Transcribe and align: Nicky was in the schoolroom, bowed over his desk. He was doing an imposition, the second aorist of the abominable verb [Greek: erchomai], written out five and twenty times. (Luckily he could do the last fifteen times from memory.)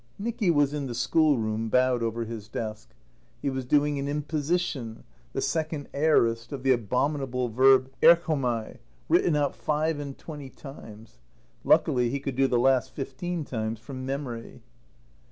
Nicky 0.17 0.49
was 0.49 0.73
in 0.73 0.87
the 0.87 0.95
schoolroom, 0.95 1.69
bowed 1.69 2.01
over 2.01 2.23
his 2.25 2.47
desk. 2.47 2.89
He 3.39 3.51
was 3.51 3.65
doing 3.67 3.99
an 3.99 4.07
imposition, 4.07 5.03
the 5.33 5.41
second 5.43 5.89
aorist 5.93 6.51
of 6.51 6.63
the 6.63 6.71
abominable 6.71 7.49
verb 7.49 7.91
[Greek: 8.01 8.15
erchomai], 8.17 8.79
written 9.09 9.35
out 9.35 9.55
five 9.55 9.99
and 9.99 10.17
twenty 10.17 10.49
times. 10.49 11.19
(Luckily 11.63 12.09
he 12.09 12.19
could 12.19 12.35
do 12.35 12.47
the 12.47 12.57
last 12.57 12.89
fifteen 12.89 13.45
times 13.45 13.79
from 13.79 14.03
memory.) 14.03 14.63